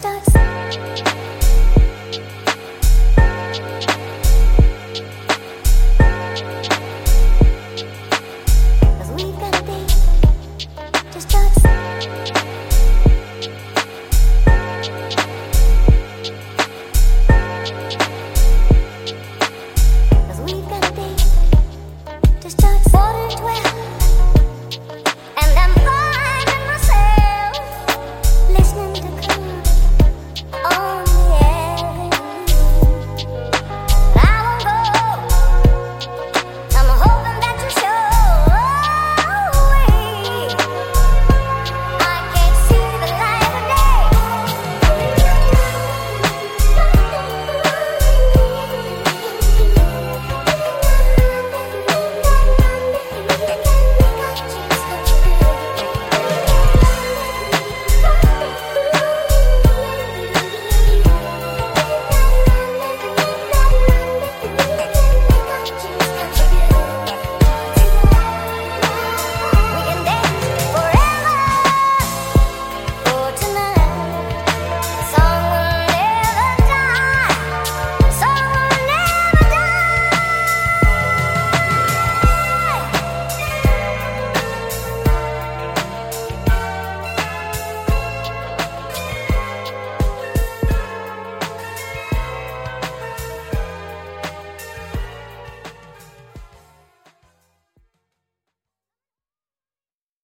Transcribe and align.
stars. 0.00 0.47